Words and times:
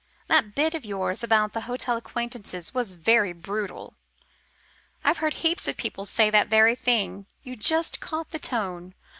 That 0.29 0.55
bit 0.55 0.73
of 0.73 0.83
yours 0.83 1.21
about 1.21 1.53
the 1.53 1.61
hotel 1.69 1.95
acquaintances 1.95 2.73
was 2.73 2.93
very 2.95 3.33
brutal. 3.33 3.93
I've 5.03 5.17
heard 5.19 5.35
heaps 5.35 5.67
of 5.67 5.77
people 5.77 6.07
say 6.07 6.31
that 6.31 6.47
very 6.47 6.73
thing. 6.73 7.27
You 7.43 7.55
just 7.55 7.99
caught 7.99 8.31
the 8.31 8.39
tone. 8.39 8.95